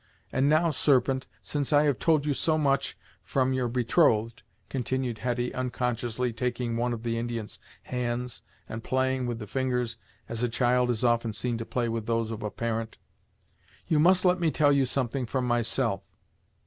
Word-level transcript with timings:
And 0.31 0.49
now, 0.49 0.71
Serpent, 0.71 1.27
since 1.43 1.71
I 1.71 1.83
have 1.83 1.99
told 1.99 2.25
you 2.25 2.33
so 2.33 2.57
much 2.57 2.97
from 3.21 3.53
your 3.53 3.67
betrothed," 3.67 4.41
continued 4.67 5.19
Hetty, 5.19 5.53
unconsciously 5.53 6.33
taking 6.33 6.75
one 6.75 6.91
of 6.91 7.03
the 7.03 7.19
Indian's 7.19 7.59
hands, 7.83 8.41
and 8.67 8.83
playing 8.83 9.27
with 9.27 9.37
the 9.37 9.45
fingers, 9.45 9.97
as 10.27 10.41
a 10.41 10.49
child 10.49 10.89
is 10.89 11.03
often 11.03 11.33
seen 11.33 11.59
to 11.59 11.65
play 11.67 11.87
with 11.87 12.07
those 12.07 12.31
of 12.31 12.41
a 12.41 12.49
parent, 12.49 12.97
"you 13.85 13.99
must 13.99 14.25
let 14.25 14.39
me 14.39 14.49
tell 14.49 14.71
you 14.71 14.85
something 14.85 15.27
from 15.27 15.45
myself. 15.45 16.01